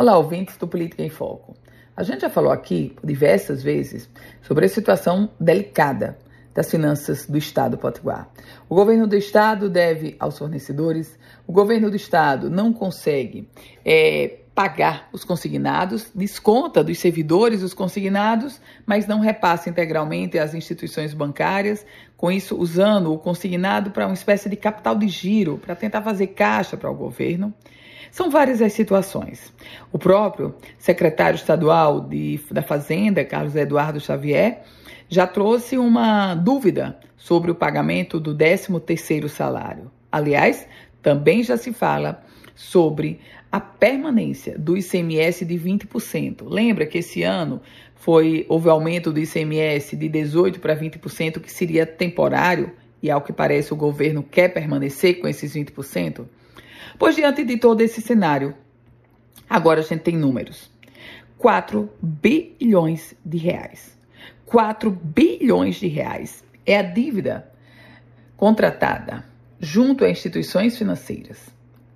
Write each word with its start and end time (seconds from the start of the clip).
Olá, 0.00 0.16
ouvintes 0.16 0.56
do 0.56 0.66
Política 0.66 1.02
em 1.02 1.10
Foco. 1.10 1.54
A 1.94 2.02
gente 2.02 2.22
já 2.22 2.30
falou 2.30 2.50
aqui 2.50 2.96
diversas 3.04 3.62
vezes 3.62 4.08
sobre 4.40 4.64
a 4.64 4.68
situação 4.70 5.28
delicada 5.38 6.16
das 6.54 6.70
finanças 6.70 7.26
do 7.26 7.36
Estado 7.36 7.76
Potiguar. 7.76 8.26
O 8.66 8.74
governo 8.74 9.06
do 9.06 9.14
Estado 9.14 9.68
deve 9.68 10.16
aos 10.18 10.38
fornecedores, 10.38 11.18
o 11.46 11.52
governo 11.52 11.90
do 11.90 11.96
Estado 11.96 12.48
não 12.48 12.72
consegue 12.72 13.46
é, 13.84 14.38
pagar 14.54 15.10
os 15.12 15.22
consignados, 15.22 16.10
desconta 16.14 16.82
dos 16.82 16.98
servidores 16.98 17.62
os 17.62 17.74
consignados, 17.74 18.58
mas 18.86 19.06
não 19.06 19.20
repassa 19.20 19.68
integralmente 19.68 20.38
às 20.38 20.54
instituições 20.54 21.12
bancárias, 21.12 21.84
com 22.16 22.32
isso 22.32 22.56
usando 22.56 23.12
o 23.12 23.18
consignado 23.18 23.90
para 23.90 24.06
uma 24.06 24.14
espécie 24.14 24.48
de 24.48 24.56
capital 24.56 24.96
de 24.96 25.08
giro, 25.08 25.58
para 25.58 25.76
tentar 25.76 26.00
fazer 26.00 26.28
caixa 26.28 26.74
para 26.74 26.90
o 26.90 26.94
governo. 26.94 27.52
São 28.10 28.30
várias 28.30 28.60
as 28.60 28.72
situações. 28.72 29.52
O 29.92 29.98
próprio 29.98 30.54
secretário 30.78 31.36
estadual 31.36 32.00
de, 32.00 32.40
da 32.50 32.62
Fazenda, 32.62 33.24
Carlos 33.24 33.54
Eduardo 33.54 34.00
Xavier, 34.00 34.62
já 35.08 35.26
trouxe 35.26 35.76
uma 35.76 36.34
dúvida 36.34 36.98
sobre 37.16 37.50
o 37.50 37.54
pagamento 37.54 38.18
do 38.18 38.34
13º 38.34 39.28
salário. 39.28 39.90
Aliás, 40.10 40.66
também 41.02 41.42
já 41.42 41.56
se 41.56 41.72
fala 41.72 42.22
sobre 42.54 43.20
a 43.50 43.58
permanência 43.58 44.56
do 44.58 44.76
ICMS 44.76 45.44
de 45.44 45.54
20%. 45.54 46.42
Lembra 46.46 46.86
que 46.86 46.98
esse 46.98 47.22
ano 47.22 47.60
foi 47.96 48.46
houve 48.48 48.68
aumento 48.68 49.12
do 49.12 49.20
ICMS 49.20 49.96
de 49.96 50.08
18 50.08 50.60
para 50.60 50.76
20%, 50.76 51.40
que 51.40 51.50
seria 51.50 51.84
temporário, 51.84 52.72
e 53.02 53.10
ao 53.10 53.22
que 53.22 53.32
parece 53.32 53.72
o 53.72 53.76
governo 53.76 54.22
quer 54.22 54.48
permanecer 54.48 55.20
com 55.20 55.28
esses 55.28 55.54
20%? 55.54 56.26
Pois, 56.98 57.16
diante 57.16 57.44
de 57.44 57.56
todo 57.56 57.80
esse 57.80 58.00
cenário, 58.00 58.54
agora 59.48 59.80
a 59.80 59.82
gente 59.82 60.02
tem 60.02 60.16
números: 60.16 60.70
4 61.38 61.90
bilhões 62.00 63.14
de 63.24 63.38
reais. 63.38 63.98
4 64.46 64.90
bilhões 64.90 65.76
de 65.76 65.86
reais 65.86 66.44
é 66.66 66.76
a 66.76 66.82
dívida 66.82 67.50
contratada 68.36 69.24
junto 69.60 70.04
a 70.04 70.10
instituições 70.10 70.76
financeiras. 70.76 71.48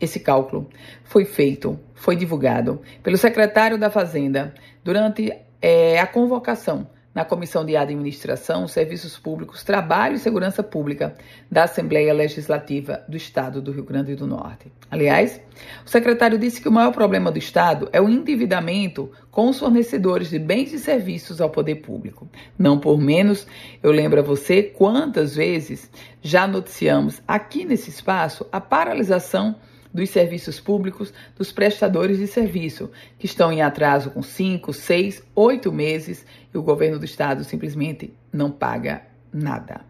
Esse 0.00 0.18
cálculo 0.20 0.68
foi 1.04 1.24
feito, 1.24 1.78
foi 1.94 2.16
divulgado 2.16 2.82
pelo 3.02 3.16
secretário 3.16 3.78
da 3.78 3.88
Fazenda 3.88 4.52
durante 4.82 5.32
é, 5.60 6.00
a 6.00 6.06
convocação 6.06 6.90
na 7.14 7.24
Comissão 7.24 7.64
de 7.64 7.76
Administração, 7.76 8.66
Serviços 8.66 9.18
Públicos, 9.18 9.62
Trabalho 9.62 10.14
e 10.14 10.18
Segurança 10.18 10.62
Pública 10.62 11.14
da 11.50 11.64
Assembleia 11.64 12.12
Legislativa 12.14 13.02
do 13.08 13.16
Estado 13.16 13.60
do 13.60 13.70
Rio 13.70 13.84
Grande 13.84 14.14
do 14.14 14.26
Norte. 14.26 14.72
Aliás, 14.90 15.40
o 15.84 15.88
secretário 15.88 16.38
disse 16.38 16.60
que 16.60 16.68
o 16.68 16.72
maior 16.72 16.92
problema 16.92 17.30
do 17.30 17.38
Estado 17.38 17.88
é 17.92 18.00
o 18.00 18.08
endividamento 18.08 19.10
com 19.30 19.48
os 19.48 19.58
fornecedores 19.58 20.30
de 20.30 20.38
bens 20.38 20.72
e 20.72 20.78
serviços 20.78 21.40
ao 21.40 21.50
poder 21.50 21.76
público. 21.76 22.28
Não 22.58 22.78
por 22.78 22.98
menos, 22.98 23.46
eu 23.82 23.92
lembro 23.92 24.20
a 24.20 24.22
você 24.22 24.62
quantas 24.62 25.36
vezes 25.36 25.90
já 26.22 26.46
noticiamos 26.46 27.20
aqui 27.28 27.64
nesse 27.64 27.90
espaço 27.90 28.46
a 28.50 28.60
paralisação 28.60 29.56
dos 29.92 30.10
serviços 30.10 30.58
públicos 30.58 31.12
dos 31.36 31.52
prestadores 31.52 32.18
de 32.18 32.26
serviço, 32.26 32.90
que 33.18 33.26
estão 33.26 33.52
em 33.52 33.62
atraso 33.62 34.10
com 34.10 34.22
5, 34.22 34.72
6, 34.72 35.22
8 35.34 35.72
meses 35.72 36.24
e 36.52 36.58
o 36.58 36.62
governo 36.62 36.98
do 36.98 37.04
estado 37.04 37.44
simplesmente 37.44 38.12
não 38.32 38.50
paga 38.50 39.02
nada. 39.32 39.82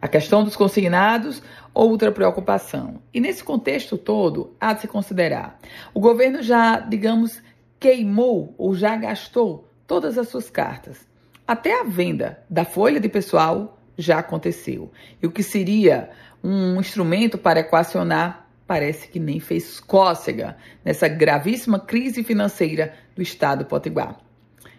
A 0.00 0.08
questão 0.08 0.42
dos 0.42 0.56
consignados, 0.56 1.42
outra 1.72 2.10
preocupação. 2.10 3.00
E 3.14 3.20
nesse 3.20 3.44
contexto 3.44 3.96
todo, 3.96 4.52
há 4.60 4.72
de 4.72 4.82
se 4.82 4.88
considerar: 4.88 5.58
o 5.94 6.00
governo 6.00 6.42
já, 6.42 6.80
digamos, 6.80 7.40
queimou 7.78 8.54
ou 8.58 8.74
já 8.74 8.96
gastou 8.96 9.68
todas 9.86 10.18
as 10.18 10.28
suas 10.28 10.50
cartas. 10.50 11.06
Até 11.46 11.80
a 11.80 11.84
venda 11.84 12.42
da 12.48 12.64
folha 12.64 13.00
de 13.00 13.08
pessoal 13.08 13.78
já 13.96 14.18
aconteceu. 14.18 14.90
E 15.22 15.26
o 15.26 15.30
que 15.30 15.42
seria 15.42 16.10
um 16.42 16.80
instrumento 16.80 17.38
para 17.38 17.60
equacionar 17.60 18.41
parece 18.72 19.06
que 19.06 19.20
nem 19.20 19.38
fez 19.38 19.78
cócega 19.80 20.56
nessa 20.82 21.06
gravíssima 21.06 21.78
crise 21.78 22.24
financeira 22.24 22.94
do 23.14 23.20
Estado 23.20 23.66
Potiguar, 23.66 24.18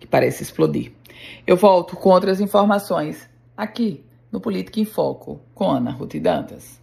que 0.00 0.08
parece 0.08 0.42
explodir. 0.42 0.90
Eu 1.46 1.56
volto 1.56 1.94
com 1.94 2.08
outras 2.08 2.40
informações 2.40 3.30
aqui 3.56 4.04
no 4.32 4.40
Política 4.40 4.80
em 4.80 4.84
Foco 4.84 5.40
com 5.54 5.70
Ana 5.70 5.92
Ruth 5.92 6.16
Dantas. 6.16 6.80